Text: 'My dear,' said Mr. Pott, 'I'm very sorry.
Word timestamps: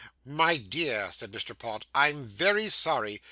'My 0.25 0.57
dear,' 0.57 1.11
said 1.11 1.31
Mr. 1.31 1.55
Pott, 1.55 1.85
'I'm 1.93 2.25
very 2.25 2.69
sorry. 2.69 3.19